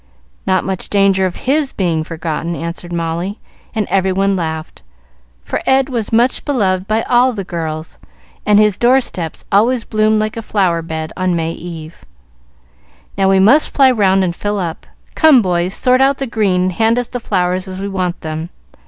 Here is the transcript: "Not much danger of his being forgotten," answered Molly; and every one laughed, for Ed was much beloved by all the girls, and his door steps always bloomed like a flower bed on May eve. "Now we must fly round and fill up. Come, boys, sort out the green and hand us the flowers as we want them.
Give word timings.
"Not 0.47 0.63
much 0.63 0.89
danger 0.89 1.27
of 1.27 1.35
his 1.45 1.73
being 1.73 2.03
forgotten," 2.03 2.55
answered 2.55 2.91
Molly; 2.91 3.37
and 3.75 3.85
every 3.87 4.11
one 4.11 4.35
laughed, 4.35 4.81
for 5.45 5.61
Ed 5.67 5.89
was 5.89 6.11
much 6.11 6.43
beloved 6.43 6.87
by 6.87 7.03
all 7.03 7.33
the 7.33 7.43
girls, 7.43 7.99
and 8.43 8.57
his 8.57 8.77
door 8.79 8.99
steps 8.99 9.45
always 9.51 9.83
bloomed 9.85 10.17
like 10.19 10.35
a 10.35 10.41
flower 10.41 10.81
bed 10.81 11.13
on 11.15 11.35
May 11.35 11.51
eve. 11.51 12.03
"Now 13.15 13.29
we 13.29 13.37
must 13.37 13.69
fly 13.75 13.91
round 13.91 14.23
and 14.23 14.35
fill 14.35 14.57
up. 14.57 14.87
Come, 15.13 15.39
boys, 15.39 15.75
sort 15.75 16.01
out 16.01 16.17
the 16.17 16.25
green 16.25 16.61
and 16.63 16.71
hand 16.71 16.97
us 16.97 17.05
the 17.09 17.19
flowers 17.19 17.67
as 17.67 17.79
we 17.79 17.87
want 17.87 18.21
them. 18.21 18.49